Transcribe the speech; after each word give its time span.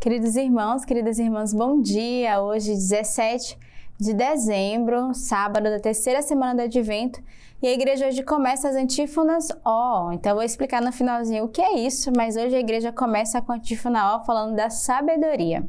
Queridos 0.00 0.34
irmãos, 0.34 0.82
queridas 0.82 1.18
irmãs, 1.18 1.52
bom 1.52 1.78
dia! 1.78 2.40
Hoje, 2.40 2.70
17 2.70 3.58
de 3.98 4.14
dezembro, 4.14 5.12
sábado 5.12 5.64
da 5.64 5.78
terceira 5.78 6.22
semana 6.22 6.54
do 6.54 6.62
Advento, 6.62 7.22
e 7.62 7.68
a 7.68 7.72
igreja 7.74 8.08
hoje 8.08 8.22
começa 8.22 8.66
as 8.66 8.76
antífonas 8.76 9.50
O. 9.62 10.10
Então, 10.10 10.30
eu 10.30 10.36
vou 10.36 10.42
explicar 10.42 10.80
no 10.80 10.90
finalzinho 10.90 11.44
o 11.44 11.48
que 11.50 11.60
é 11.60 11.80
isso, 11.80 12.10
mas 12.16 12.34
hoje 12.34 12.56
a 12.56 12.60
igreja 12.60 12.90
começa 12.90 13.42
com 13.42 13.52
a 13.52 13.56
antífona 13.56 14.16
O 14.16 14.24
falando 14.24 14.56
da 14.56 14.70
sabedoria. 14.70 15.68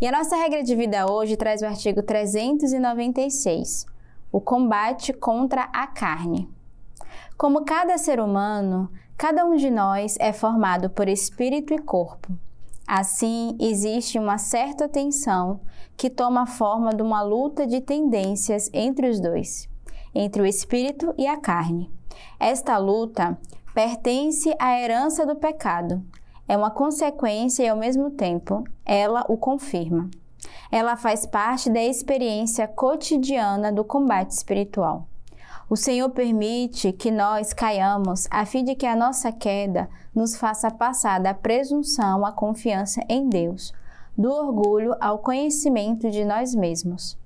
E 0.00 0.06
a 0.06 0.12
nossa 0.12 0.36
regra 0.36 0.62
de 0.62 0.76
vida 0.76 1.10
hoje 1.10 1.36
traz 1.36 1.60
o 1.60 1.66
artigo 1.66 2.04
396, 2.04 3.84
o 4.30 4.40
combate 4.40 5.12
contra 5.12 5.62
a 5.72 5.88
carne. 5.88 6.48
Como 7.36 7.64
cada 7.64 7.98
ser 7.98 8.20
humano, 8.20 8.88
cada 9.18 9.44
um 9.44 9.56
de 9.56 9.72
nós 9.72 10.16
é 10.20 10.32
formado 10.32 10.88
por 10.88 11.08
espírito 11.08 11.74
e 11.74 11.78
corpo. 11.80 12.32
Assim, 12.86 13.56
existe 13.58 14.16
uma 14.16 14.38
certa 14.38 14.88
tensão 14.88 15.60
que 15.96 16.08
toma 16.08 16.42
a 16.42 16.46
forma 16.46 16.94
de 16.94 17.02
uma 17.02 17.20
luta 17.20 17.66
de 17.66 17.80
tendências 17.80 18.70
entre 18.72 19.08
os 19.08 19.18
dois, 19.18 19.68
entre 20.14 20.40
o 20.40 20.46
espírito 20.46 21.12
e 21.18 21.26
a 21.26 21.36
carne. 21.36 21.90
Esta 22.38 22.78
luta 22.78 23.36
pertence 23.74 24.54
à 24.58 24.80
herança 24.80 25.26
do 25.26 25.34
pecado. 25.34 26.00
É 26.46 26.56
uma 26.56 26.70
consequência 26.70 27.64
e, 27.64 27.68
ao 27.68 27.76
mesmo 27.76 28.10
tempo, 28.12 28.62
ela 28.84 29.24
o 29.28 29.36
confirma. 29.36 30.08
Ela 30.70 30.96
faz 30.96 31.26
parte 31.26 31.68
da 31.68 31.82
experiência 31.82 32.68
cotidiana 32.68 33.72
do 33.72 33.84
combate 33.84 34.30
espiritual. 34.30 35.08
O 35.68 35.74
Senhor 35.74 36.08
permite 36.10 36.92
que 36.92 37.10
nós 37.10 37.52
caiamos 37.52 38.28
a 38.30 38.46
fim 38.46 38.62
de 38.62 38.76
que 38.76 38.86
a 38.86 38.94
nossa 38.94 39.32
queda 39.32 39.88
nos 40.14 40.36
faça 40.36 40.70
passar 40.70 41.18
da 41.18 41.34
presunção 41.34 42.24
à 42.24 42.30
confiança 42.30 43.00
em 43.08 43.28
Deus, 43.28 43.74
do 44.16 44.30
orgulho 44.30 44.94
ao 45.00 45.18
conhecimento 45.18 46.08
de 46.08 46.24
nós 46.24 46.54
mesmos. 46.54 47.18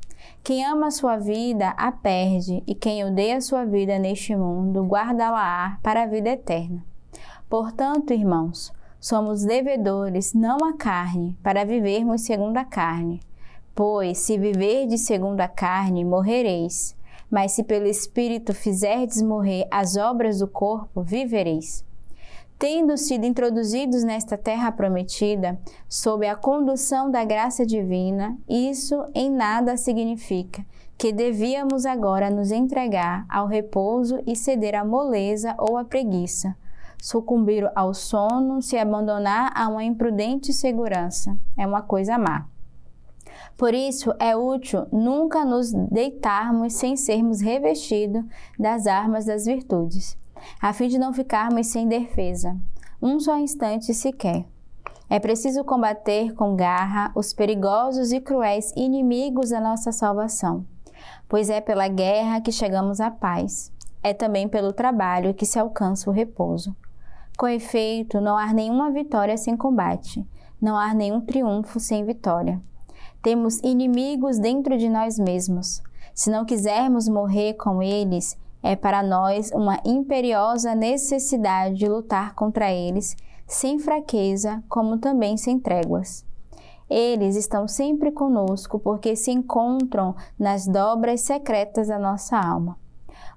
Quem 0.42 0.64
ama 0.64 0.86
a 0.86 0.90
sua 0.90 1.18
vida 1.18 1.74
a 1.76 1.92
perde, 1.92 2.62
e 2.66 2.74
quem 2.74 3.04
odeia 3.04 3.36
a 3.36 3.40
sua 3.42 3.66
vida 3.66 3.98
neste 3.98 4.34
mundo 4.34 4.84
guarda-la 4.84 5.78
para 5.82 6.04
a 6.04 6.06
vida 6.06 6.30
eterna. 6.30 6.82
Portanto, 7.46 8.14
irmãos, 8.14 8.72
somos 8.98 9.44
devedores 9.44 10.32
não 10.32 10.64
à 10.64 10.72
carne, 10.72 11.36
para 11.42 11.66
vivermos 11.66 12.22
segundo 12.22 12.56
a 12.56 12.64
carne. 12.64 13.20
Pois, 13.74 14.16
se 14.16 14.38
viverdes 14.38 15.02
segundo 15.02 15.42
a 15.42 15.48
carne, 15.48 16.06
morrereis 16.06 16.98
mas 17.30 17.52
se 17.52 17.62
pelo 17.62 17.86
Espírito 17.86 18.52
fizerdes 18.52 19.22
morrer 19.22 19.66
as 19.70 19.96
obras 19.96 20.40
do 20.40 20.48
corpo, 20.48 21.02
vivereis. 21.02 21.84
Tendo 22.58 22.98
sido 22.98 23.24
introduzidos 23.24 24.04
nesta 24.04 24.36
terra 24.36 24.70
prometida, 24.70 25.58
sob 25.88 26.26
a 26.26 26.36
condução 26.36 27.10
da 27.10 27.24
graça 27.24 27.64
divina, 27.64 28.36
isso 28.46 29.02
em 29.14 29.30
nada 29.30 29.78
significa 29.78 30.62
que 30.98 31.10
devíamos 31.10 31.86
agora 31.86 32.28
nos 32.28 32.52
entregar 32.52 33.24
ao 33.26 33.46
repouso 33.46 34.18
e 34.26 34.36
ceder 34.36 34.74
à 34.74 34.84
moleza 34.84 35.54
ou 35.56 35.78
à 35.78 35.84
preguiça, 35.86 36.54
sucumbir 37.00 37.66
ao 37.74 37.94
sono, 37.94 38.60
se 38.60 38.76
abandonar 38.76 39.50
a 39.54 39.66
uma 39.66 39.82
imprudente 39.82 40.52
segurança. 40.52 41.34
É 41.56 41.66
uma 41.66 41.80
coisa 41.80 42.18
má. 42.18 42.46
Por 43.60 43.74
isso, 43.74 44.14
é 44.18 44.34
útil 44.34 44.86
nunca 44.90 45.44
nos 45.44 45.70
deitarmos 45.70 46.72
sem 46.72 46.96
sermos 46.96 47.42
revestidos 47.42 48.24
das 48.58 48.86
armas 48.86 49.26
das 49.26 49.44
virtudes, 49.44 50.16
a 50.62 50.72
fim 50.72 50.88
de 50.88 50.98
não 50.98 51.12
ficarmos 51.12 51.66
sem 51.66 51.86
defesa, 51.86 52.56
um 53.02 53.20
só 53.20 53.36
instante 53.36 53.92
sequer. 53.92 54.46
É 55.10 55.20
preciso 55.20 55.62
combater 55.62 56.32
com 56.32 56.56
garra 56.56 57.12
os 57.14 57.34
perigosos 57.34 58.12
e 58.12 58.20
cruéis 58.22 58.72
inimigos 58.74 59.50
da 59.50 59.60
nossa 59.60 59.92
salvação, 59.92 60.64
pois 61.28 61.50
é 61.50 61.60
pela 61.60 61.86
guerra 61.86 62.40
que 62.40 62.50
chegamos 62.50 62.98
à 62.98 63.10
paz, 63.10 63.70
é 64.02 64.14
também 64.14 64.48
pelo 64.48 64.72
trabalho 64.72 65.34
que 65.34 65.44
se 65.44 65.58
alcança 65.58 66.08
o 66.08 66.14
repouso. 66.14 66.74
Com 67.36 67.46
efeito, 67.46 68.22
não 68.22 68.38
há 68.38 68.54
nenhuma 68.54 68.90
vitória 68.90 69.36
sem 69.36 69.54
combate, 69.54 70.26
não 70.58 70.78
há 70.78 70.94
nenhum 70.94 71.20
triunfo 71.20 71.78
sem 71.78 72.06
vitória. 72.06 72.58
Temos 73.22 73.58
inimigos 73.60 74.38
dentro 74.38 74.78
de 74.78 74.88
nós 74.88 75.18
mesmos. 75.18 75.82
Se 76.14 76.30
não 76.30 76.44
quisermos 76.44 77.08
morrer 77.08 77.54
com 77.54 77.82
eles, 77.82 78.38
é 78.62 78.74
para 78.74 79.02
nós 79.02 79.50
uma 79.52 79.78
imperiosa 79.84 80.74
necessidade 80.74 81.76
de 81.76 81.88
lutar 81.88 82.34
contra 82.34 82.72
eles, 82.72 83.16
sem 83.46 83.78
fraqueza, 83.78 84.62
como 84.68 84.98
também 84.98 85.36
sem 85.36 85.58
tréguas. 85.58 86.24
Eles 86.88 87.36
estão 87.36 87.68
sempre 87.68 88.10
conosco 88.10 88.78
porque 88.78 89.14
se 89.14 89.30
encontram 89.30 90.14
nas 90.38 90.66
dobras 90.66 91.20
secretas 91.20 91.88
da 91.88 91.98
nossa 91.98 92.38
alma. 92.38 92.76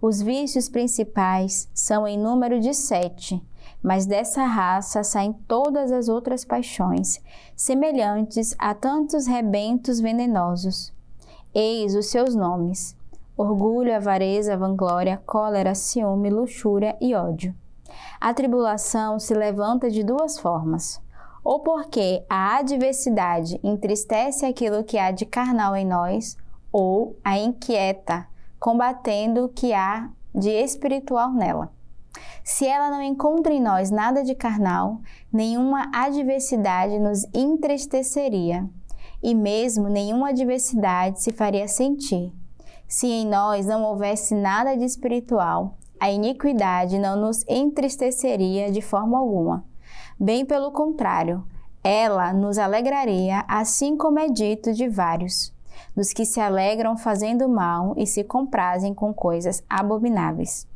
Os 0.02 0.22
vícios 0.22 0.68
principais 0.68 1.70
são 1.74 2.08
em 2.08 2.18
número 2.18 2.60
de 2.60 2.74
sete, 2.74 3.42
mas 3.84 4.06
dessa 4.06 4.46
raça 4.46 5.04
saem 5.04 5.34
todas 5.46 5.92
as 5.92 6.08
outras 6.08 6.46
paixões, 6.46 7.22
semelhantes 7.54 8.56
a 8.58 8.74
tantos 8.74 9.28
rebentos 9.28 10.00
venenosos. 10.00 10.94
Eis 11.54 11.94
os 11.94 12.06
seus 12.06 12.34
nomes: 12.34 12.96
orgulho, 13.36 13.94
avareza, 13.94 14.56
vanglória, 14.56 15.22
cólera, 15.26 15.76
ciúme, 15.76 16.30
luxúria 16.30 16.96
e 17.02 17.14
ódio. 17.14 17.54
A 18.20 18.34
tribulação 18.34 19.20
se 19.20 19.34
levanta 19.34 19.90
de 19.90 20.02
duas 20.02 20.40
formas. 20.40 21.02
Ou 21.44 21.60
porque 21.60 22.24
a 22.30 22.60
adversidade 22.60 23.60
entristece 23.62 24.46
aquilo 24.46 24.82
que 24.82 24.98
há 24.98 25.12
de 25.12 25.26
carnal 25.26 25.76
em 25.76 25.86
nós, 25.86 26.38
ou 26.72 27.18
a 27.22 27.38
inquieta, 27.38 28.26
combatendo 28.58 29.44
o 29.44 29.50
que 29.50 29.74
há 29.74 30.10
de 30.34 30.50
espiritual 30.50 31.34
nela. 31.34 31.70
Se 32.44 32.66
ela 32.66 32.90
não 32.90 33.02
encontra 33.02 33.54
em 33.54 33.62
nós 33.62 33.90
nada 33.90 34.24
de 34.24 34.36
carnal, 34.36 35.00
nenhuma 35.32 35.90
adversidade 35.94 37.00
nos 37.00 37.26
entristeceria, 37.34 38.68
e 39.22 39.34
mesmo 39.34 39.88
nenhuma 39.88 40.30
adversidade 40.30 41.22
se 41.22 41.32
faria 41.32 41.68
sentir. 41.68 42.34
Se 42.88 43.08
em 43.08 43.26
nós 43.26 43.66
não 43.66 43.84
houvesse 43.84 44.36
nada 44.36 44.76
de 44.76 44.84
espiritual, 44.84 45.78
a 46.00 46.12
iniquidade 46.12 47.00
não 47.00 47.16
nos 47.16 47.46
entristeceria 47.48 48.70
de 48.72 48.82
forma 48.82 49.18
alguma. 49.18 49.64
Bem 50.20 50.46
pelo 50.46 50.72
contrário, 50.72 51.44
ela 51.84 52.34
nos 52.34 52.58
alegraria, 52.58 53.46
assim 53.48 53.96
como 53.96 54.20
é 54.20 54.28
dito 54.28 54.74
de 54.74 54.88
vários, 54.88 55.54
dos 55.96 56.12
que 56.12 56.26
se 56.26 56.40
alegram 56.40 56.98
fazendo 56.98 57.48
mal 57.48 57.94
e 57.98 58.06
se 58.06 58.24
comprazem 58.24 58.94
com 58.94 59.14
coisas 59.14 59.64
abomináveis. 59.70 60.68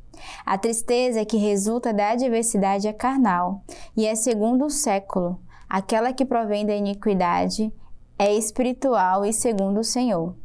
A 0.46 0.58
tristeza 0.58 1.26
que 1.26 1.38
resulta 1.38 1.94
da 1.94 2.12
adversidade 2.12 2.88
é 2.88 2.94
carnal 2.94 3.62
e 3.96 4.06
é 4.06 4.16
segundo 4.16 4.66
o 4.66 4.70
século. 4.70 5.40
Aquela 5.70 6.14
que 6.14 6.26
provém 6.26 6.66
da 6.66 6.76
iniquidade 6.76 7.74
é 8.18 8.34
espiritual 8.34 9.26
e 9.26 9.34
segundo 9.34 9.80
o 9.80 9.84
Senhor. 9.84 10.36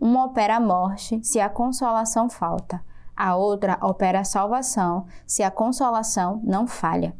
Uma 0.00 0.24
opera 0.24 0.56
a 0.56 0.60
morte 0.60 1.20
se 1.22 1.40
a 1.40 1.48
consolação 1.48 2.30
falta, 2.30 2.82
a 3.14 3.36
outra 3.36 3.78
opera 3.82 4.20
a 4.20 4.24
salvação 4.24 5.06
se 5.26 5.42
a 5.42 5.50
consolação 5.50 6.40
não 6.44 6.66
falha. 6.66 7.14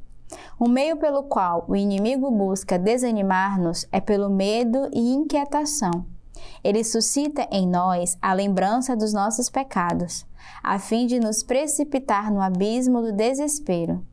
O 0.59 0.69
meio 0.69 0.97
pelo 0.97 1.25
qual 1.25 1.65
o 1.69 1.75
inimigo 1.75 2.31
busca 2.31 2.79
desanimar-nos 2.79 3.87
é 3.91 4.01
pelo 4.01 4.31
medo 4.31 4.89
e 4.95 5.13
inquietação. 5.13 6.07
Ele 6.63 6.85
suscita 6.85 7.47
em 7.51 7.67
nós 7.67 8.17
a 8.23 8.33
lembrança 8.33 8.97
dos 8.97 9.13
nossos 9.13 9.51
pecados 9.51 10.25
a 10.63 10.79
fim 10.79 11.07
de 11.07 11.19
nos 11.19 11.43
precipitar 11.43 12.33
no 12.33 12.41
abismo 12.41 13.01
do 13.01 13.13
desespero. 13.13 14.05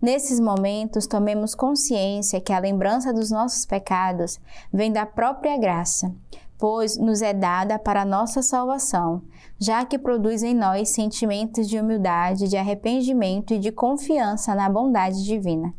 Nesses 0.00 0.40
momentos, 0.40 1.06
tomemos 1.06 1.54
consciência 1.54 2.40
que 2.40 2.52
a 2.52 2.58
lembrança 2.58 3.12
dos 3.12 3.30
nossos 3.30 3.66
pecados 3.66 4.38
vem 4.72 4.92
da 4.92 5.06
própria 5.06 5.56
graça, 5.58 6.14
pois 6.58 6.96
nos 6.96 7.22
é 7.22 7.32
dada 7.32 7.78
para 7.78 8.02
a 8.02 8.04
nossa 8.04 8.42
salvação, 8.42 9.22
já 9.58 9.84
que 9.84 9.98
produz 9.98 10.42
em 10.42 10.54
nós 10.54 10.90
sentimentos 10.90 11.68
de 11.68 11.78
humildade, 11.78 12.48
de 12.48 12.56
arrependimento 12.56 13.54
e 13.54 13.58
de 13.58 13.72
confiança 13.72 14.54
na 14.54 14.68
bondade 14.68 15.24
divina. 15.24 15.74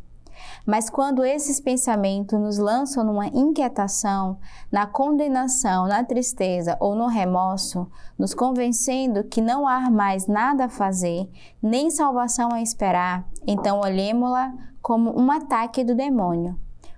Mas 0.66 0.90
quando 0.90 1.26
esses 1.26 1.60
pensamentos 1.60 2.40
nos 2.40 2.58
lançam 2.58 3.04
numa 3.04 3.28
inquietação, 3.28 4.38
na 4.72 4.86
condenação, 4.86 5.88
na 5.88 6.04
tristeza 6.04 6.78
ou 6.80 6.96
no 6.96 7.08
remorso, 7.08 7.90
nos 8.18 8.34
convencendo 8.34 9.24
que 9.24 9.42
não 9.42 9.68
há 9.68 9.90
mais 9.90 10.28
nada 10.28 10.66
a 10.66 10.70
fazer, 10.70 11.30
nem 11.62 11.90
salvação 11.90 12.54
a 12.54 12.62
esperar, 12.62 13.28
então 13.46 13.80
olhemos-la 13.80 14.54
como 14.82 15.20
um 15.20 15.32
ataque 15.32 15.84
do 15.84 15.96
demônio. 15.96 16.58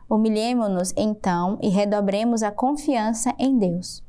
Humilhemo-nos 0.10 0.94
então 0.96 1.57
e 1.62 1.69
redobremos 1.69 2.44
a 2.44 2.51
confiança 2.51 3.34
em 3.39 3.57
Deus. 3.57 4.04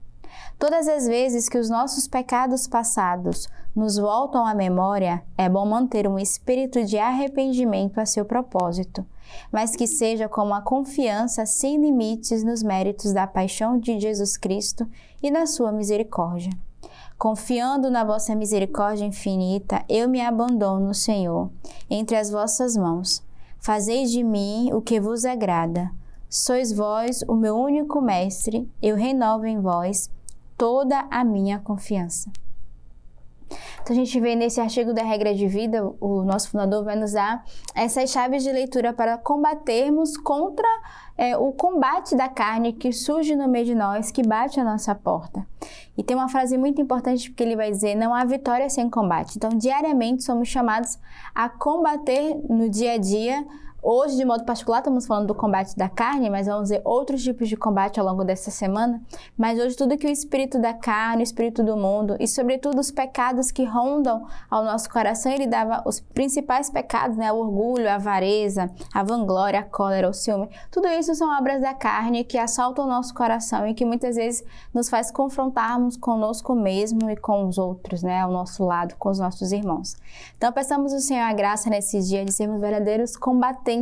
Todas 0.58 0.88
as 0.88 1.06
vezes 1.06 1.48
que 1.48 1.58
os 1.58 1.69
nossos 1.69 2.08
pecados 2.08 2.66
passados 2.66 3.48
nos 3.75 3.96
voltam 3.98 4.46
à 4.46 4.54
memória, 4.54 5.22
é 5.36 5.48
bom 5.48 5.66
manter 5.66 6.06
um 6.06 6.19
espírito 6.19 6.84
de 6.84 6.96
arrependimento 6.96 7.98
a 7.98 8.06
seu 8.06 8.25
propósito, 8.25 9.04
mas 9.52 9.75
que 9.75 9.86
seja 9.86 10.28
com 10.28 10.42
uma 10.42 10.62
confiança 10.62 11.44
sem 11.44 11.81
limites 11.81 12.44
nos 12.44 12.62
méritos 12.62 13.12
da 13.12 13.26
paixão 13.26 13.78
de 13.78 13.98
Jesus 13.98 14.36
Cristo 14.36 14.88
e 15.22 15.31
na 15.31 15.46
sua 15.46 15.72
misericórdia. 15.72 16.52
Confiando 17.19 17.90
na 17.90 18.04
vossa 18.04 18.34
misericórdia 18.34 19.04
infinita, 19.04 19.84
eu 19.88 20.08
me 20.08 20.20
abandono, 20.20 20.94
Senhor, 20.94 21.50
entre 21.90 22.16
as 22.16 22.30
vossas 22.30 22.76
mãos. 22.76 23.22
Fazeis 23.58 24.10
de 24.10 24.22
mim 24.22 24.72
o 24.72 24.80
que 24.80 25.00
vos 25.00 25.25
agrada. 25.25 25.90
Sois 26.28 26.72
vós 26.72 27.22
o 27.28 27.34
meu 27.34 27.56
único 27.56 28.00
mestre, 28.00 28.69
eu 28.82 28.96
renovo 28.96 29.46
em 29.46 29.60
vós 29.60 30.10
toda 30.56 31.06
a 31.10 31.24
minha 31.24 31.58
confiança. 31.58 32.30
Então, 33.82 33.94
a 33.94 33.98
gente 33.98 34.18
vê 34.18 34.34
nesse 34.34 34.60
artigo 34.60 34.92
da 34.92 35.02
regra 35.02 35.34
de 35.34 35.46
vida, 35.46 35.84
o 36.00 36.22
nosso 36.22 36.50
fundador 36.50 36.84
vai 36.84 36.96
nos 36.96 37.12
dar 37.12 37.44
essas 37.74 38.10
chaves 38.10 38.42
de 38.42 38.50
leitura 38.50 38.92
para 38.92 39.18
combatermos 39.18 40.16
contra 40.16 40.66
é, 41.16 41.36
o 41.36 41.52
combate 41.52 42.16
da 42.16 42.28
carne 42.28 42.72
que 42.72 42.92
surge 42.92 43.36
no 43.36 43.46
meio 43.46 43.66
de 43.66 43.74
nós, 43.74 44.10
que 44.10 44.26
bate 44.26 44.58
a 44.58 44.64
nossa 44.64 44.94
porta. 44.94 45.46
E 45.96 46.02
tem 46.02 46.16
uma 46.16 46.28
frase 46.28 46.56
muito 46.56 46.80
importante 46.80 47.30
porque 47.30 47.42
ele 47.42 47.56
vai 47.56 47.70
dizer: 47.70 47.94
não 47.94 48.14
há 48.14 48.24
vitória 48.24 48.68
sem 48.70 48.88
combate. 48.88 49.36
Então, 49.36 49.50
diariamente 49.50 50.24
somos 50.24 50.48
chamados 50.48 50.98
a 51.34 51.48
combater 51.48 52.34
no 52.48 52.68
dia 52.68 52.92
a 52.92 52.98
dia 52.98 53.46
Hoje, 53.86 54.16
de 54.16 54.25
modo 54.25 54.46
particular, 54.46 54.78
estamos 54.78 55.06
falando 55.06 55.26
do 55.26 55.34
combate 55.34 55.76
da 55.76 55.90
carne, 55.90 56.31
mas 56.31 56.46
vamos 56.46 56.70
ver 56.70 56.81
outros 56.86 57.22
tipos 57.22 57.50
de 57.50 57.54
combate 57.54 58.00
ao 58.00 58.06
longo 58.06 58.25
dessa 58.25 58.50
semana. 58.50 58.98
Mas 59.36 59.58
hoje, 59.58 59.76
tudo 59.76 59.98
que 59.98 60.06
o 60.06 60.10
espírito 60.10 60.58
da 60.58 60.72
carne, 60.72 61.22
o 61.22 61.22
espírito 61.22 61.62
do 61.62 61.76
mundo 61.76 62.16
e, 62.19 62.26
sobretudo, 62.26 62.81
os 62.81 62.90
pecados 62.90 63.50
que 63.50 63.62
rondam 63.62 64.26
ao 64.50 64.64
nosso 64.64 64.88
coração, 64.88 65.31
ele 65.31 65.46
dava 65.46 65.82
os 65.84 66.00
principais 66.00 66.70
pecados, 66.70 67.19
né? 67.19 67.31
O 67.31 67.36
orgulho, 67.36 67.86
a 67.86 67.96
avareza, 67.96 68.70
a 68.94 69.02
vanglória, 69.02 69.60
a 69.60 69.62
cólera, 69.62 70.08
o 70.08 70.14
ciúme. 70.14 70.48
Tudo 70.70 70.88
isso 70.88 71.14
são 71.14 71.37
obras 71.38 71.60
da 71.60 71.75
carne 71.75 72.25
que 72.25 72.38
assaltam 72.38 72.87
o 72.87 72.88
nosso 72.88 73.12
coração 73.12 73.66
e 73.66 73.75
que 73.75 73.84
muitas 73.84 74.16
vezes 74.16 74.42
nos 74.72 74.88
faz 74.88 75.10
confrontarmos 75.10 75.98
conosco 75.98 76.54
mesmo 76.54 77.10
e 77.10 77.16
com 77.16 77.46
os 77.46 77.58
outros, 77.58 78.02
né? 78.02 78.22
Ao 78.22 78.32
nosso 78.32 78.64
lado, 78.64 78.94
com 78.96 79.10
os 79.10 79.19
nossos 79.19 79.52
irmãos. 79.52 79.94
Então, 80.38 80.50
peçamos 80.50 80.94
ao 80.94 81.00
Senhor 81.00 81.25
a 81.25 81.34
graça 81.34 81.69
nesses 81.69 82.08
dias 82.08 82.25
de 82.25 82.32
sermos 82.32 82.62
verdadeiros 82.62 83.14
combatentes 83.14 83.74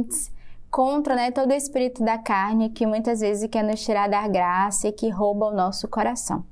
contra 0.71 1.15
né, 1.15 1.31
todo 1.31 1.51
o 1.51 1.55
espírito 1.55 2.03
da 2.03 2.17
carne 2.17 2.71
que 2.71 2.87
muitas 2.87 3.21
vezes 3.21 3.49
quer 3.51 3.63
nos 3.63 3.85
tirar 3.85 4.09
da 4.09 4.27
graça 4.27 4.89
e 4.89 4.93
que 4.93 5.11
rouba 5.11 5.47
o 5.47 5.55
nosso 5.55 5.87
coração. 5.87 6.45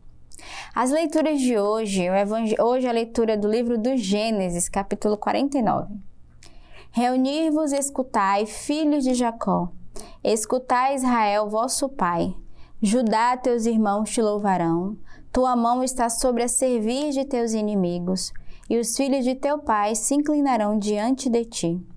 As 0.74 0.90
leituras 0.90 1.40
de 1.40 1.58
hoje, 1.58 2.06
hoje 2.60 2.86
a 2.86 2.92
leitura 2.92 3.36
do 3.36 3.48
livro 3.48 3.78
do 3.78 3.96
Gênesis, 3.96 4.68
capítulo 4.68 5.16
49. 5.16 5.94
Reunir-vos, 6.92 7.72
escutai, 7.72 8.46
filhos 8.46 9.04
de 9.04 9.14
Jacó, 9.14 9.70
escutai 10.22 10.96
Israel, 10.96 11.48
vosso 11.48 11.88
pai. 11.88 12.34
Judá, 12.82 13.36
teus 13.36 13.66
irmãos 13.66 14.10
te 14.10 14.20
louvarão. 14.20 14.96
Tua 15.32 15.54
mão 15.54 15.84
está 15.84 16.08
sobre 16.08 16.42
a 16.42 16.48
servir 16.48 17.10
de 17.10 17.24
teus 17.24 17.52
inimigos, 17.52 18.32
e 18.68 18.78
os 18.78 18.96
filhos 18.96 19.24
de 19.24 19.34
teu 19.34 19.58
pai 19.58 19.94
se 19.94 20.14
inclinarão 20.14 20.78
diante 20.78 21.28
de 21.28 21.44
ti. 21.44 21.89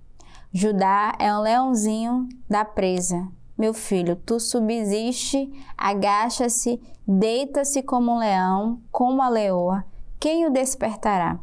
Judá 0.56 1.16
é 1.18 1.34
um 1.36 1.40
leãozinho 1.40 2.28
da 2.48 2.64
presa. 2.64 3.26
Meu 3.58 3.74
filho, 3.74 4.14
tu 4.14 4.38
subsiste, 4.38 5.52
agacha-se, 5.76 6.80
deita-se 7.04 7.82
como 7.82 8.12
um 8.12 8.18
leão, 8.18 8.80
como 8.92 9.20
a 9.20 9.28
leoa. 9.28 9.84
Quem 10.20 10.46
o 10.46 10.52
despertará? 10.52 11.40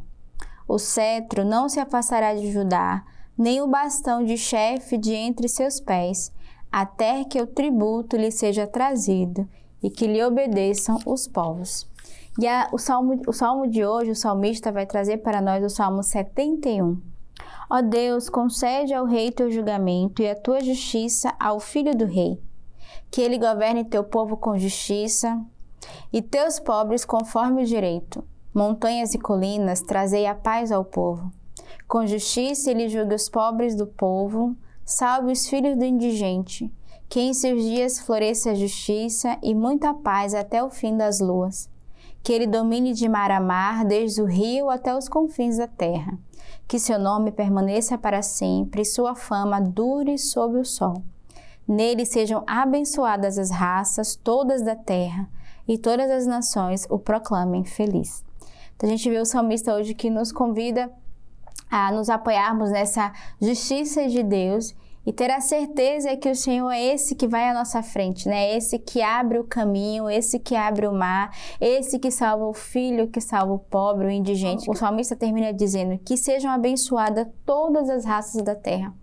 O 0.66 0.78
cetro 0.78 1.44
não 1.44 1.68
se 1.68 1.78
afastará 1.78 2.32
de 2.32 2.50
Judá, 2.50 3.04
nem 3.36 3.60
o 3.60 3.66
bastão 3.66 4.24
de 4.24 4.38
chefe 4.38 4.96
de 4.96 5.12
entre 5.12 5.46
seus 5.46 5.78
pés, 5.78 6.32
até 6.72 7.22
que 7.22 7.38
o 7.38 7.46
tributo 7.46 8.16
lhe 8.16 8.30
seja 8.30 8.66
trazido 8.66 9.46
e 9.82 9.90
que 9.90 10.06
lhe 10.06 10.24
obedeçam 10.24 10.98
os 11.04 11.28
povos. 11.28 11.86
E 12.40 12.48
a, 12.48 12.66
o, 12.72 12.78
salmo, 12.78 13.20
o 13.28 13.32
salmo 13.34 13.68
de 13.68 13.84
hoje, 13.84 14.12
o 14.12 14.16
salmista 14.16 14.72
vai 14.72 14.86
trazer 14.86 15.18
para 15.18 15.42
nós 15.42 15.62
o 15.62 15.68
salmo 15.68 16.02
71. 16.02 17.11
Ó 17.74 17.80
Deus, 17.80 18.28
concede 18.28 18.92
ao 18.92 19.06
rei 19.06 19.32
teu 19.32 19.50
julgamento 19.50 20.20
e 20.20 20.28
a 20.28 20.34
tua 20.34 20.60
justiça 20.60 21.34
ao 21.40 21.58
filho 21.58 21.96
do 21.96 22.04
rei. 22.04 22.38
Que 23.10 23.22
ele 23.22 23.38
governe 23.38 23.82
teu 23.82 24.04
povo 24.04 24.36
com 24.36 24.58
justiça 24.58 25.42
e 26.12 26.20
teus 26.20 26.60
pobres 26.60 27.02
conforme 27.02 27.62
o 27.62 27.66
direito. 27.66 28.22
Montanhas 28.54 29.14
e 29.14 29.18
colinas, 29.18 29.80
trazei 29.80 30.26
a 30.26 30.34
paz 30.34 30.70
ao 30.70 30.84
povo. 30.84 31.32
Com 31.88 32.06
justiça 32.06 32.70
ele 32.70 32.90
julgue 32.90 33.14
os 33.14 33.30
pobres 33.30 33.74
do 33.74 33.86
povo, 33.86 34.54
salve 34.84 35.32
os 35.32 35.48
filhos 35.48 35.74
do 35.78 35.86
indigente. 35.86 36.70
Que 37.08 37.20
em 37.20 37.32
seus 37.32 37.62
dias 37.62 37.98
floresça 38.00 38.50
a 38.50 38.54
justiça 38.54 39.38
e 39.42 39.54
muita 39.54 39.94
paz 39.94 40.34
até 40.34 40.62
o 40.62 40.68
fim 40.68 40.94
das 40.94 41.20
luas. 41.20 41.70
Que 42.22 42.34
ele 42.34 42.46
domine 42.46 42.92
de 42.92 43.08
mar 43.08 43.30
a 43.30 43.40
mar, 43.40 43.82
desde 43.86 44.20
o 44.20 44.26
rio 44.26 44.68
até 44.68 44.94
os 44.94 45.08
confins 45.08 45.56
da 45.56 45.66
terra 45.66 46.18
que 46.72 46.78
seu 46.78 46.98
nome 46.98 47.30
permaneça 47.30 47.98
para 47.98 48.22
sempre 48.22 48.82
sua 48.82 49.14
fama 49.14 49.60
dure 49.60 50.16
sob 50.16 50.56
o 50.56 50.64
sol. 50.64 51.04
Nele 51.68 52.06
sejam 52.06 52.42
abençoadas 52.46 53.36
as 53.36 53.50
raças 53.50 54.16
todas 54.16 54.62
da 54.62 54.74
terra 54.74 55.28
e 55.68 55.76
todas 55.76 56.10
as 56.10 56.26
nações 56.26 56.86
o 56.88 56.98
proclamem 56.98 57.62
feliz. 57.62 58.24
Então 58.74 58.88
a 58.88 58.92
gente 58.92 59.10
vê 59.10 59.18
o 59.18 59.26
salmista 59.26 59.74
hoje 59.74 59.92
que 59.92 60.08
nos 60.08 60.32
convida 60.32 60.90
a 61.70 61.92
nos 61.92 62.08
apoiarmos 62.08 62.70
nessa 62.70 63.12
justiça 63.38 64.08
de 64.08 64.22
Deus 64.22 64.74
e 65.06 65.12
ter 65.12 65.30
a 65.30 65.40
certeza 65.40 66.16
que 66.16 66.30
o 66.30 66.34
Senhor 66.34 66.70
é 66.70 66.94
esse 66.94 67.14
que 67.14 67.26
vai 67.26 67.48
à 67.48 67.54
nossa 67.54 67.82
frente, 67.82 68.28
né? 68.28 68.56
Esse 68.56 68.78
que 68.78 69.02
abre 69.02 69.38
o 69.38 69.44
caminho, 69.44 70.08
esse 70.08 70.38
que 70.38 70.54
abre 70.54 70.86
o 70.86 70.92
mar, 70.92 71.30
esse 71.60 71.98
que 71.98 72.10
salva 72.10 72.44
o 72.46 72.54
filho, 72.54 73.08
que 73.08 73.20
salva 73.20 73.52
o 73.52 73.58
pobre, 73.58 74.06
o 74.06 74.10
indigente. 74.10 74.70
O 74.70 74.74
salmista 74.74 75.16
termina 75.16 75.52
dizendo 75.52 75.98
que 75.98 76.16
sejam 76.16 76.50
abençoadas 76.50 77.26
todas 77.44 77.90
as 77.90 78.04
raças 78.04 78.42
da 78.42 78.54
terra. 78.54 78.94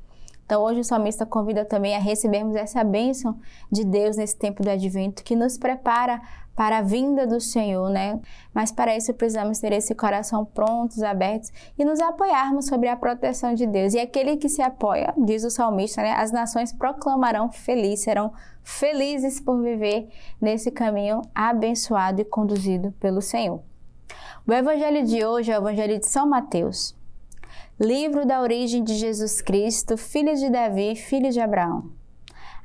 Então, 0.46 0.64
hoje 0.64 0.80
o 0.80 0.84
salmista 0.84 1.28
convida 1.28 1.64
também 1.64 1.96
a 1.96 2.00
recebermos 2.00 2.56
essa 2.56 2.84
bênção 2.84 3.38
de 3.72 3.86
Deus 3.86 4.18
nesse 4.18 4.36
tempo 4.36 4.64
do 4.64 4.70
advento, 4.70 5.24
que 5.24 5.36
nos 5.36 5.60
prepara 5.60 6.20
para 6.60 6.80
a 6.80 6.82
vinda 6.82 7.26
do 7.26 7.40
Senhor, 7.40 7.90
né? 7.90 8.20
Mas 8.54 8.70
para 8.70 8.94
isso 8.94 9.14
precisamos 9.14 9.60
ter 9.60 9.72
esse 9.72 9.96
coração 9.96 10.44
prontos, 10.44 11.02
abertos 11.02 11.54
e 11.78 11.86
nos 11.86 12.02
apoiarmos 12.02 12.66
sobre 12.66 12.90
a 12.90 12.98
proteção 12.98 13.54
de 13.54 13.66
Deus. 13.66 13.94
E 13.94 14.00
aquele 14.00 14.36
que 14.36 14.50
se 14.50 14.62
apoia, 14.62 15.14
diz 15.18 15.46
o 15.46 15.50
salmista, 15.50 16.02
né? 16.02 16.12
As 16.12 16.34
nações 16.34 16.74
proclamarão 16.74 17.50
feliz, 17.50 18.02
serão 18.02 18.34
felizes 18.62 19.40
por 19.40 19.62
viver 19.62 20.10
nesse 20.42 20.70
caminho 20.70 21.22
abençoado 21.34 22.20
e 22.20 22.26
conduzido 22.26 22.92
pelo 23.00 23.22
Senhor. 23.22 23.62
O 24.46 24.52
evangelho 24.52 25.06
de 25.06 25.24
hoje 25.26 25.54
é 25.54 25.58
o 25.58 25.62
evangelho 25.62 25.98
de 25.98 26.08
São 26.08 26.28
Mateus. 26.28 26.94
Livro 27.80 28.26
da 28.26 28.42
origem 28.42 28.84
de 28.84 28.96
Jesus 28.96 29.40
Cristo, 29.40 29.96
filho 29.96 30.36
de 30.36 30.50
Davi, 30.50 30.94
filho 30.98 31.32
de 31.32 31.40
Abraão. 31.40 31.99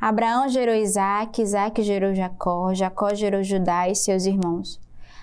Abraão 0.01 0.49
gerou 0.49 0.75
Isaac, 0.75 1.41
Isaac 1.41 1.83
gerou 1.83 2.15
Jacó, 2.15 2.75
Jacó 2.75 3.15
gerou 3.15 3.43
Judá 3.43 3.89
e 3.89 3.95
seus 3.95 4.27
irmãos. 4.27 4.81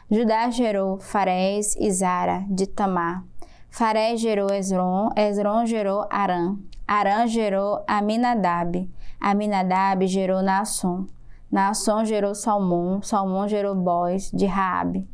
Judá 0.10 0.50
gerou 0.50 1.00
Farés 1.00 1.76
e 1.80 1.92
Zara, 1.92 2.44
de 2.50 2.68
Tamar. 2.68 3.24
Farés 3.70 4.20
gerou 4.20 4.52
Esron, 4.54 5.10
Esron 5.16 5.66
gerou 5.66 6.06
Arã. 6.10 6.58
Arã 6.88 7.26
gerou 7.26 7.84
Aminadab. 7.88 8.90
Aminadab 9.20 10.06
gerou 10.08 10.42
Naasson. 10.42 11.06
Naasson 11.50 12.04
gerou 12.04 12.36
Salmão, 12.36 13.02
Salmão 13.02 13.48
gerou 13.48 13.76
Boz, 13.76 14.32
de 14.32 14.46
Raabe. 14.46 15.08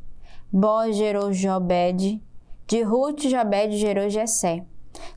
Boz 0.51 0.95
gerou 0.95 1.31
Jobed. 1.31 2.21
De 2.67 2.81
Ruth, 2.81 3.21
Jobed 3.21 3.77
gerou 3.77 4.09
Jessé. 4.09 4.65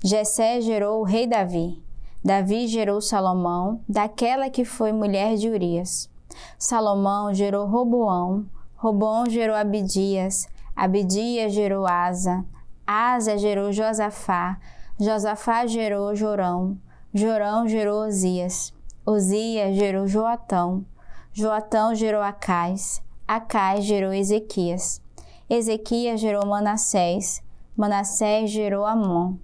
Jessé 0.04 0.60
gerou 0.60 1.00
o 1.00 1.04
rei 1.04 1.26
Davi. 1.26 1.82
Davi 2.22 2.66
gerou 2.66 3.00
Salomão, 3.00 3.80
daquela 3.88 4.50
que 4.50 4.64
foi 4.64 4.92
mulher 4.92 5.36
de 5.36 5.48
Urias. 5.48 6.10
Salomão 6.58 7.32
gerou 7.32 7.66
Roboão, 7.66 8.44
Roboão 8.76 9.24
gerou 9.28 9.56
Abidias, 9.56 10.46
Abidias 10.76 11.52
gerou 11.52 11.86
Asa, 11.86 12.44
Asa 12.86 13.38
gerou 13.38 13.72
Josafá, 13.72 14.58
Josafá 14.98 15.66
gerou 15.66 16.14
Jorão, 16.14 16.76
Jorão 17.12 17.66
gerou 17.66 18.06
Osias, 18.06 18.72
Osias 19.06 19.74
gerou 19.74 20.06
Joatão, 20.06 20.84
Joatão 21.32 21.94
gerou 21.94 22.20
Acais, 22.20 23.02
Acais 23.26 23.84
gerou 23.84 24.12
Ezequias, 24.12 25.00
Ezequias 25.48 26.20
gerou 26.20 26.46
Manassés, 26.46 27.42
Manassés 27.74 28.50
gerou 28.50 28.84
Amon, 28.84 29.36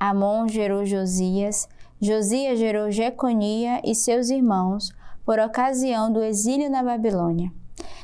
Amon 0.00 0.48
gerou 0.48 0.84
Josias, 0.86 1.68
Josias 2.04 2.58
gerou 2.58 2.90
Jeconia 2.90 3.80
e 3.84 3.94
seus 3.94 4.28
irmãos 4.28 4.90
por 5.24 5.38
ocasião 5.38 6.12
do 6.12 6.20
exílio 6.20 6.68
na 6.68 6.82
Babilônia. 6.82 7.52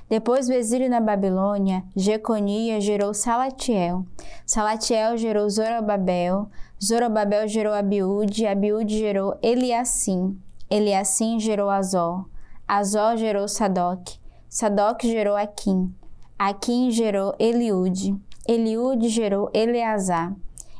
Depois 0.08 0.46
do 0.46 0.52
exílio 0.52 0.88
na 0.88 1.00
Babilônia, 1.00 1.82
Jeconia 1.96 2.80
gerou 2.80 3.12
Salatiel. 3.12 4.06
Salatiel 4.46 5.16
gerou 5.16 5.50
Zorobabel. 5.50 6.48
Zorobabel 6.80 7.48
gerou 7.48 7.74
Abiúde. 7.74 8.46
Abiúde 8.46 8.96
gerou 8.96 9.36
Eliassim. 9.42 10.38
Eliassim 10.70 11.40
gerou 11.40 11.68
Azó. 11.68 12.24
Azó 12.68 13.16
gerou 13.16 13.48
Sadoc. 13.48 14.16
Sadoc 14.48 15.02
gerou 15.02 15.34
Aquim. 15.34 15.92
Aquim 16.38 16.92
gerou 16.92 17.34
Eliúde. 17.36 18.16
Eliúde 18.46 19.08
gerou 19.08 19.50
Eleazar. 19.52 20.36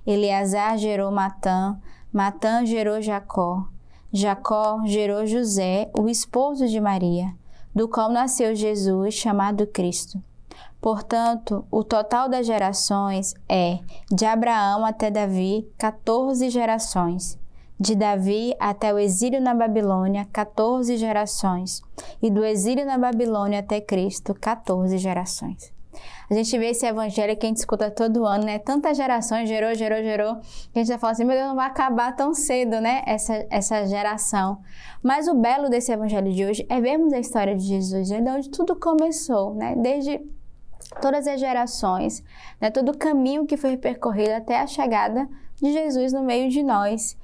Eleazar 0.07 0.79
gerou 0.79 1.11
Matã. 1.11 1.77
Matã 2.13 2.65
gerou 2.65 3.01
Jacó. 3.01 3.69
Jacó 4.13 4.81
gerou 4.87 5.27
José, 5.27 5.91
o 5.99 6.09
esposo 6.09 6.67
de 6.67 6.81
Maria 6.81 7.35
do 7.79 7.89
qual 7.89 8.11
nasceu 8.11 8.57
Jesus, 8.57 9.15
chamado 9.15 9.65
Cristo. 9.65 10.21
Portanto, 10.81 11.65
o 11.71 11.85
total 11.85 12.29
das 12.29 12.45
gerações 12.45 13.35
é 13.49 13.79
de 14.11 14.25
Abraão 14.25 14.85
até 14.85 15.13
Davi, 15.13 15.71
14 15.79 16.51
gerações. 16.51 17.39
De 17.79 17.95
Davi 17.95 18.53
até 18.59 18.93
o 18.93 18.99
exílio 18.99 19.41
na 19.41 19.55
Babilônia, 19.55 20.27
14 20.33 20.97
gerações. 20.97 21.81
E 22.21 22.29
do 22.29 22.45
exílio 22.45 22.85
na 22.85 22.99
Babilônia 22.99 23.61
até 23.61 23.81
Cristo, 23.81 24.35
14 24.35 24.99
gerações. 24.99 25.73
A 26.31 26.35
gente 26.35 26.59
vê 26.59 26.71
esse 26.71 26.87
evangelho 26.87 27.37
que 27.37 27.47
a 27.47 27.49
gente 27.49 27.57
escuta 27.57 27.91
todo 27.91 28.27
ano, 28.27 28.45
né? 28.45 28.59
Tantas 28.59 28.97
gerações, 28.97 29.49
gerou, 29.49 29.75
gerou, 29.75 30.03
gerou. 30.03 30.33
A 30.33 30.79
gente 30.79 30.89
já 30.89 30.99
fala 30.99 31.13
assim, 31.13 31.25
meu 31.25 31.37
Deus, 31.37 31.49
não 31.49 31.57
vai 31.57 31.67
acabar 31.67 32.15
tão 32.15 32.35
cedo, 32.35 32.81
né? 32.81 33.03
Essa, 33.07 33.47
essa 33.51 33.87
geração. 33.87 34.59
Mas 35.03 35.27
o 35.27 35.35
belo 35.35 35.71
desse 35.71 35.91
evangelho 35.91 36.33
de 36.33 36.45
hoje 36.45 36.67
é 36.69 36.81
vermos 36.81 37.13
a 37.13 37.19
história 37.19 37.57
de 37.57 37.65
Jesus, 37.65 38.11
né? 38.11 38.21
de 38.21 38.31
onde 38.31 38.51
tudo 38.51 38.77
começou, 38.77 39.55
né? 39.55 39.75
Desde 39.77 40.21
todas 41.01 41.27
as 41.27 41.41
gerações, 41.41 42.23
né? 42.61 42.71
todo 42.71 42.91
o 42.91 42.99
caminho 42.99 43.47
que 43.47 43.57
foi 43.57 43.77
percorrido 43.77 44.33
até 44.33 44.61
a 44.61 44.67
chegada 44.67 45.29
de 45.57 45.73
Jesus 45.73 46.13
no 46.13 46.23
meio 46.23 46.51
de 46.51 46.63
nós. 46.63 47.17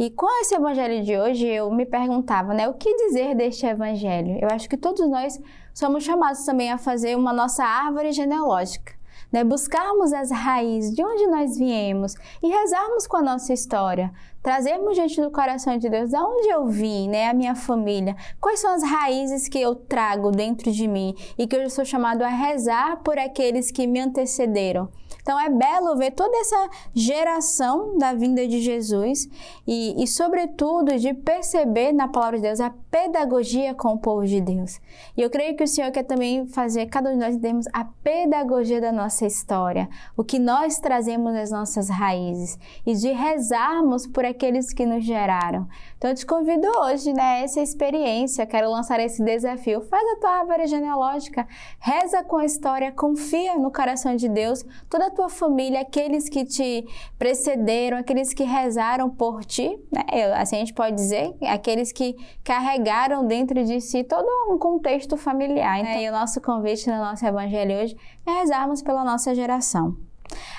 E 0.00 0.08
com 0.08 0.26
esse 0.40 0.54
evangelho 0.54 1.04
de 1.04 1.14
hoje, 1.14 1.46
eu 1.46 1.70
me 1.70 1.84
perguntava, 1.84 2.54
né, 2.54 2.66
o 2.66 2.72
que 2.72 2.90
dizer 2.90 3.34
deste 3.34 3.66
evangelho? 3.66 4.38
Eu 4.40 4.48
acho 4.50 4.66
que 4.66 4.78
todos 4.78 5.06
nós 5.06 5.38
somos 5.74 6.04
chamados 6.04 6.42
também 6.42 6.72
a 6.72 6.78
fazer 6.78 7.14
uma 7.18 7.34
nossa 7.34 7.62
árvore 7.62 8.10
genealógica. 8.10 8.94
Né, 9.30 9.44
buscarmos 9.44 10.14
as 10.14 10.30
raízes 10.30 10.94
de 10.94 11.04
onde 11.04 11.26
nós 11.26 11.58
viemos 11.58 12.14
e 12.42 12.48
rezarmos 12.48 13.06
com 13.06 13.18
a 13.18 13.22
nossa 13.22 13.52
história, 13.52 14.10
trazermos 14.42 14.94
diante 14.94 15.20
do 15.20 15.30
coração 15.30 15.76
de 15.76 15.90
Deus 15.90 16.10
de 16.10 16.16
onde 16.16 16.48
eu 16.48 16.66
vim, 16.66 17.06
né, 17.06 17.28
a 17.28 17.34
minha 17.34 17.54
família, 17.54 18.16
quais 18.40 18.58
são 18.58 18.72
as 18.72 18.82
raízes 18.82 19.48
que 19.48 19.60
eu 19.60 19.74
trago 19.74 20.30
dentro 20.30 20.72
de 20.72 20.88
mim 20.88 21.14
e 21.36 21.46
que 21.46 21.54
eu 21.54 21.68
sou 21.68 21.84
chamado 21.84 22.22
a 22.22 22.28
rezar 22.28 23.02
por 23.04 23.18
aqueles 23.18 23.70
que 23.70 23.86
me 23.86 24.00
antecederam. 24.00 24.88
Então 25.22 25.38
é 25.38 25.48
belo 25.48 25.96
ver 25.96 26.12
toda 26.12 26.36
essa 26.38 26.68
geração 26.94 27.96
da 27.98 28.12
vinda 28.12 28.46
de 28.46 28.60
Jesus 28.60 29.28
e, 29.66 30.02
e, 30.02 30.06
sobretudo, 30.06 30.98
de 30.98 31.14
perceber 31.14 31.92
na 31.92 32.08
palavra 32.08 32.38
de 32.38 32.42
Deus 32.42 32.60
a 32.60 32.72
pedagogia 32.90 33.74
com 33.74 33.94
o 33.94 33.98
povo 33.98 34.26
de 34.26 34.40
Deus. 34.40 34.80
E 35.16 35.22
eu 35.22 35.30
creio 35.30 35.56
que 35.56 35.64
o 35.64 35.68
Senhor 35.68 35.90
quer 35.90 36.04
também 36.04 36.46
fazer 36.46 36.86
cada 36.86 37.10
um 37.10 37.12
de 37.12 37.18
nós 37.18 37.36
termos 37.36 37.66
a 37.72 37.84
pedagogia 37.84 38.80
da 38.80 38.92
nossa 38.92 39.26
história, 39.26 39.88
o 40.16 40.24
que 40.24 40.38
nós 40.38 40.78
trazemos 40.78 41.32
nas 41.32 41.50
nossas 41.50 41.88
raízes 41.88 42.58
e 42.86 42.94
de 42.94 43.12
rezarmos 43.12 44.06
por 44.06 44.24
aqueles 44.24 44.72
que 44.72 44.86
nos 44.86 45.04
geraram. 45.04 45.68
Então 46.00 46.12
eu 46.12 46.16
te 46.16 46.24
convido 46.24 46.66
hoje, 46.66 47.12
né, 47.12 47.42
essa 47.42 47.60
experiência, 47.60 48.46
quero 48.46 48.70
lançar 48.70 48.98
esse 49.00 49.22
desafio. 49.22 49.82
Faz 49.82 50.02
a 50.12 50.16
tua 50.16 50.30
árvore 50.30 50.66
genealógica, 50.66 51.46
reza 51.78 52.24
com 52.24 52.38
a 52.38 52.44
história, 52.46 52.90
confia 52.90 53.58
no 53.58 53.70
coração 53.70 54.16
de 54.16 54.26
Deus, 54.26 54.64
toda 54.88 55.08
a 55.08 55.10
tua 55.10 55.28
família, 55.28 55.82
aqueles 55.82 56.26
que 56.26 56.46
te 56.46 56.86
precederam, 57.18 57.98
aqueles 57.98 58.32
que 58.32 58.44
rezaram 58.44 59.10
por 59.10 59.44
ti, 59.44 59.78
né? 59.92 60.02
Assim 60.36 60.56
a 60.56 60.60
gente 60.60 60.72
pode 60.72 60.96
dizer, 60.96 61.36
aqueles 61.42 61.92
que 61.92 62.16
carregaram 62.42 63.26
dentro 63.26 63.62
de 63.62 63.78
si 63.82 64.02
todo 64.02 64.26
um 64.50 64.56
contexto 64.56 65.18
familiar. 65.18 65.80
Então, 65.80 66.00
e 66.00 66.08
o 66.08 66.12
nosso 66.12 66.40
convite 66.40 66.88
no 66.88 66.96
nosso 66.96 67.26
evangelho 67.26 67.78
hoje 67.78 67.94
é 68.26 68.40
rezarmos 68.40 68.80
pela 68.80 69.04
nossa 69.04 69.34
geração. 69.34 69.94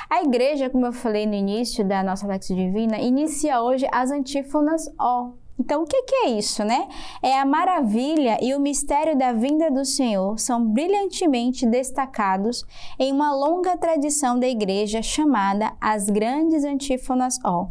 A 0.10 0.22
igreja, 0.24 0.70
como 0.70 0.86
eu 0.86 0.94
falei 0.94 1.26
no 1.26 1.34
início 1.34 1.86
da 1.86 2.04
nossa 2.04 2.28
Lexo 2.28 2.54
Divina, 2.54 3.00
inicia 3.00 3.62
hoje 3.62 3.88
as 3.92 4.12
antífonas 4.12 4.88
O. 5.00 5.34
Então, 5.60 5.84
o 5.84 5.86
que, 5.86 6.04
é 6.26 6.30
isso, 6.30 6.64
né? 6.64 6.88
É 7.22 7.40
a 7.40 7.46
maravilha 7.46 8.40
e 8.42 8.56
o 8.56 8.60
mistério 8.60 9.16
da 9.16 9.32
vinda 9.32 9.70
do 9.70 9.86
Senhor 9.86 10.40
são 10.40 10.66
brilhantemente 10.66 11.68
destacados 11.68 12.66
em 12.98 13.12
uma 13.12 13.32
longa 13.32 13.78
tradição 13.78 14.40
da 14.40 14.48
igreja 14.48 15.04
chamada 15.04 15.72
as 15.80 16.10
Grandes 16.10 16.64
Antífonas 16.64 17.38
O. 17.46 17.68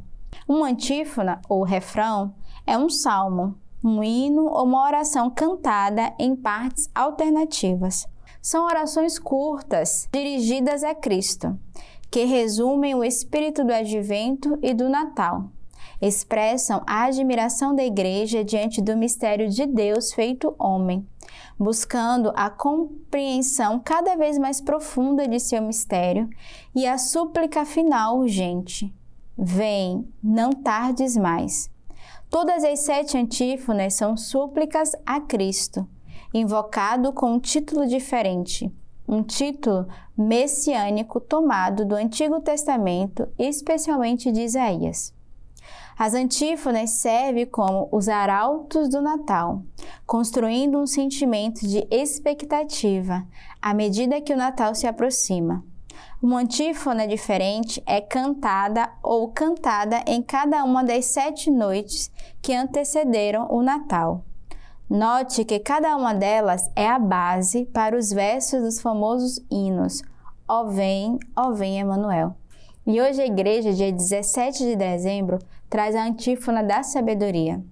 Uma 0.47 0.69
antífona, 0.69 1.41
ou 1.49 1.65
refrão, 1.65 2.33
é 2.65 2.79
um 2.79 2.89
salmo, 2.89 3.57
um 3.83 4.05
hino 4.05 4.47
ou 4.47 4.65
uma 4.65 4.85
oração 4.85 5.29
cantada 5.29 6.15
em 6.17 6.37
partes 6.37 6.89
alternativas. 6.95 8.07
São 8.41 8.67
orações 8.67 9.19
curtas, 9.19 10.09
dirigidas 10.13 10.85
a 10.85 10.95
Cristo, 10.95 11.59
que 12.11 12.25
resumem 12.25 12.95
o 12.95 13.05
espírito 13.05 13.65
do 13.65 13.73
advento 13.73 14.59
e 14.61 14.75
do 14.75 14.89
Natal. 14.89 15.51
Expressam 16.03 16.83
a 16.87 17.05
admiração 17.05 17.75
da 17.75 17.85
Igreja 17.85 18.43
diante 18.43 18.81
do 18.81 18.97
mistério 18.97 19.49
de 19.49 19.67
Deus 19.67 20.13
feito 20.13 20.55
homem, 20.59 21.07
buscando 21.59 22.33
a 22.35 22.49
compreensão 22.49 23.79
cada 23.79 24.17
vez 24.17 24.39
mais 24.39 24.61
profunda 24.61 25.29
de 25.29 25.39
seu 25.39 25.63
mistério 25.63 26.29
e 26.75 26.87
a 26.87 26.97
súplica 26.97 27.65
final 27.65 28.19
urgente: 28.19 28.93
Vem, 29.37 30.09
não 30.23 30.51
tardes 30.53 31.17
mais. 31.17 31.71
Todas 32.31 32.65
as 32.65 32.81
sete 32.81 33.19
antífonas 33.19 33.95
são 33.95 34.17
súplicas 34.17 34.93
a 35.05 35.21
Cristo, 35.21 35.87
invocado 36.33 37.13
com 37.13 37.33
um 37.35 37.41
título 37.41 37.87
diferente, 37.87 38.73
um 39.11 39.25
título 39.25 39.89
messiânico 40.17 41.19
tomado 41.21 41.85
do 41.85 41.97
Antigo 41.97 42.41
Testamento, 42.41 43.29
especialmente 43.37 44.31
de 44.31 44.43
Isaías. 44.43 45.13
As 45.99 46.15
antífonas 46.15 46.91
servem 46.91 47.45
como 47.45 47.89
os 47.91 48.09
arautos 48.09 48.89
do 48.89 49.03
Natal, 49.03 49.63
construindo 50.07 50.79
um 50.79 50.87
sentimento 50.87 51.67
de 51.67 51.85
expectativa 51.91 53.27
à 53.61 53.75
medida 53.75 54.21
que 54.21 54.33
o 54.33 54.37
Natal 54.37 54.77
se 54.77 54.87
aproxima. 54.87 55.65
Uma 56.23 56.41
antífona 56.41 57.07
diferente 57.07 57.83
é 57.85 58.01
cantada 58.01 58.91
ou 59.03 59.29
cantada 59.33 60.05
em 60.07 60.23
cada 60.23 60.63
uma 60.63 60.85
das 60.85 61.07
sete 61.07 61.51
noites 61.51 62.11
que 62.41 62.55
antecederam 62.55 63.49
o 63.51 63.61
Natal. 63.61 64.25
Note 64.91 65.45
que 65.45 65.61
cada 65.61 65.97
uma 65.97 66.13
delas 66.13 66.69
é 66.75 66.89
a 66.89 66.99
base 66.99 67.65
para 67.67 67.97
os 67.97 68.11
versos 68.11 68.61
dos 68.61 68.81
famosos 68.81 69.41
hinos 69.49 70.03
Ó 70.53 70.65
vem, 70.65 71.17
ó 71.37 71.53
vem 71.53 71.79
Emanuel. 71.79 72.35
E 72.85 73.01
hoje 73.01 73.23
a 73.23 73.27
igreja, 73.27 73.73
dia 73.73 73.93
17 73.93 74.65
de 74.65 74.75
dezembro, 74.75 75.39
traz 75.69 75.95
a 75.95 76.05
antífona 76.05 76.61
da 76.61 76.83
sabedoria. 76.83 77.63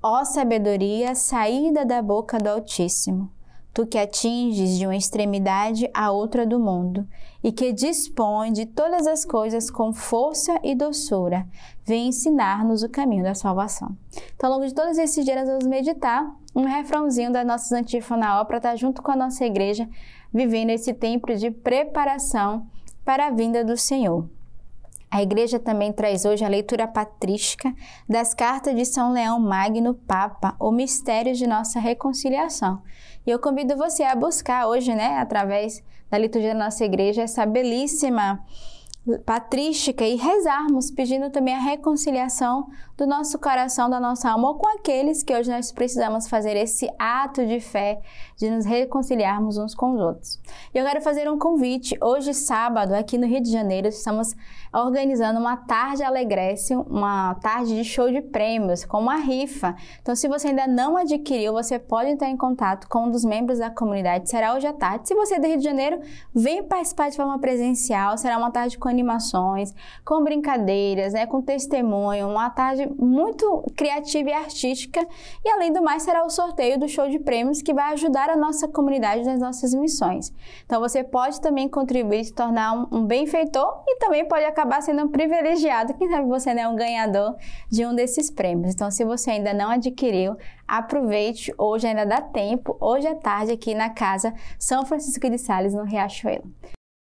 Ó 0.00 0.24
sabedoria, 0.24 1.16
saída 1.16 1.84
da 1.84 2.00
boca 2.00 2.38
do 2.38 2.48
Altíssimo, 2.48 3.28
tu 3.74 3.84
que 3.88 3.98
atinges 3.98 4.78
de 4.78 4.86
uma 4.86 4.94
extremidade 4.94 5.90
à 5.92 6.12
outra 6.12 6.46
do 6.46 6.60
mundo 6.60 7.08
e 7.42 7.50
que 7.50 7.72
dispõe 7.72 8.52
de 8.52 8.66
todas 8.66 9.08
as 9.08 9.24
coisas 9.24 9.68
com 9.68 9.92
força 9.92 10.60
e 10.62 10.76
doçura, 10.76 11.44
vem 11.84 12.06
ensinar-nos 12.06 12.84
o 12.84 12.88
caminho 12.88 13.24
da 13.24 13.34
salvação. 13.34 13.96
Então, 14.36 14.48
ao 14.48 14.58
longo 14.58 14.68
de 14.68 14.74
todos 14.74 14.96
esses 14.96 15.24
dias, 15.24 15.48
vamos 15.48 15.66
meditar 15.66 16.24
um 16.54 16.64
refrãozinho 16.64 17.32
da 17.32 17.44
nossa 17.44 17.76
antífona 17.76 18.44
para 18.44 18.58
estar 18.58 18.76
junto 18.76 19.02
com 19.02 19.10
a 19.10 19.16
nossa 19.16 19.44
igreja, 19.44 19.88
vivendo 20.32 20.70
esse 20.70 20.92
tempo 20.92 21.34
de 21.34 21.50
preparação 21.50 22.66
para 23.04 23.26
a 23.26 23.30
vinda 23.30 23.64
do 23.64 23.76
Senhor. 23.76 24.28
A 25.10 25.22
igreja 25.22 25.58
também 25.58 25.92
traz 25.92 26.24
hoje 26.24 26.42
a 26.42 26.48
leitura 26.48 26.88
patrística 26.88 27.74
das 28.08 28.32
cartas 28.32 28.74
de 28.74 28.86
São 28.86 29.12
Leão 29.12 29.38
Magno 29.38 29.92
Papa, 29.92 30.56
o 30.58 30.70
mistério 30.70 31.34
de 31.34 31.46
nossa 31.46 31.78
reconciliação. 31.78 32.82
E 33.26 33.30
eu 33.30 33.38
convido 33.38 33.76
você 33.76 34.02
a 34.04 34.14
buscar 34.14 34.66
hoje, 34.66 34.94
né, 34.94 35.18
através 35.18 35.82
da 36.10 36.16
liturgia 36.16 36.54
da 36.54 36.64
nossa 36.64 36.84
igreja, 36.84 37.22
essa 37.22 37.44
belíssima 37.44 38.42
patrística 39.24 40.06
e 40.06 40.14
rezarmos, 40.14 40.90
pedindo 40.90 41.28
também 41.30 41.54
a 41.54 41.60
reconciliação 41.60 42.68
do 42.96 43.04
nosso 43.04 43.36
coração, 43.38 43.90
da 43.90 43.98
nossa 43.98 44.30
alma, 44.30 44.54
com 44.54 44.68
aqueles 44.68 45.24
que 45.24 45.34
hoje 45.34 45.50
nós 45.50 45.72
precisamos 45.72 46.28
fazer 46.28 46.56
esse 46.56 46.88
ato 46.98 47.44
de 47.44 47.58
fé, 47.58 48.00
de 48.36 48.48
nos 48.48 48.64
reconciliarmos 48.64 49.58
uns 49.58 49.74
com 49.74 49.94
os 49.94 50.00
outros. 50.00 50.40
E 50.72 50.78
eu 50.78 50.86
quero 50.86 51.00
fazer 51.00 51.28
um 51.28 51.36
convite. 51.36 51.98
Hoje, 52.00 52.32
sábado, 52.32 52.92
aqui 52.94 53.18
no 53.18 53.26
Rio 53.26 53.42
de 53.42 53.50
Janeiro, 53.50 53.88
estamos 53.88 54.36
organizando 54.72 55.40
uma 55.40 55.56
tarde 55.56 56.02
alegrece, 56.04 56.74
uma 56.74 57.34
tarde 57.36 57.74
de 57.74 57.84
show 57.84 58.10
de 58.10 58.22
prêmios, 58.22 58.84
com 58.84 58.98
uma 58.98 59.16
rifa. 59.16 59.74
Então, 60.00 60.14
se 60.14 60.28
você 60.28 60.48
ainda 60.48 60.66
não 60.68 60.96
adquiriu, 60.96 61.52
você 61.52 61.78
pode 61.78 62.10
entrar 62.10 62.28
em 62.28 62.36
contato 62.36 62.88
com 62.88 63.06
um 63.06 63.10
dos 63.10 63.24
membros 63.24 63.58
da 63.58 63.68
comunidade. 63.68 64.30
Será 64.30 64.54
hoje 64.54 64.66
à 64.66 64.72
tarde. 64.72 65.08
Se 65.08 65.14
você 65.14 65.34
é 65.34 65.40
do 65.40 65.46
Rio 65.46 65.58
de 65.58 65.64
Janeiro, 65.64 66.00
vem 66.32 66.62
participar 66.62 67.10
de 67.10 67.16
forma 67.16 67.38
presencial. 67.38 68.16
Será 68.16 68.38
uma 68.38 68.50
tarde 68.50 68.78
com 68.78 68.91
animações, 68.92 69.74
com 70.04 70.22
brincadeiras, 70.22 71.12
né, 71.12 71.26
com 71.26 71.40
testemunho, 71.42 72.28
uma 72.28 72.50
tarde 72.50 72.88
muito 72.98 73.64
criativa 73.76 74.30
e 74.30 74.32
artística. 74.32 75.00
E 75.44 75.50
além 75.50 75.72
do 75.72 75.82
mais, 75.82 76.02
será 76.02 76.24
o 76.24 76.30
sorteio 76.30 76.78
do 76.78 76.88
show 76.88 77.08
de 77.08 77.18
prêmios 77.18 77.62
que 77.62 77.74
vai 77.74 77.92
ajudar 77.92 78.30
a 78.30 78.36
nossa 78.36 78.68
comunidade 78.68 79.24
nas 79.24 79.40
nossas 79.40 79.74
missões. 79.74 80.32
Então 80.64 80.80
você 80.80 81.02
pode 81.02 81.40
também 81.40 81.68
contribuir, 81.68 82.24
se 82.24 82.32
tornar 82.32 82.72
um, 82.74 82.98
um 82.98 83.06
benfeitor 83.06 83.82
e 83.86 83.98
também 83.98 84.26
pode 84.26 84.44
acabar 84.44 84.82
sendo 84.82 85.02
um 85.02 85.08
privilegiado. 85.08 85.94
Quem 85.94 86.08
sabe 86.08 86.28
você 86.28 86.54
não 86.54 86.62
é 86.62 86.68
um 86.68 86.76
ganhador 86.76 87.36
de 87.70 87.86
um 87.86 87.94
desses 87.94 88.30
prêmios. 88.30 88.74
Então, 88.74 88.90
se 88.90 89.04
você 89.04 89.32
ainda 89.32 89.52
não 89.52 89.70
adquiriu, 89.70 90.36
aproveite, 90.66 91.52
hoje 91.58 91.86
ainda 91.86 92.04
dá 92.04 92.20
tempo, 92.20 92.76
hoje 92.80 93.06
é 93.06 93.14
tarde 93.14 93.52
aqui 93.52 93.74
na 93.74 93.90
casa 93.90 94.34
São 94.58 94.84
Francisco 94.84 95.28
de 95.28 95.38
Sales, 95.38 95.74
no 95.74 95.84
Riachuelo. 95.84 96.44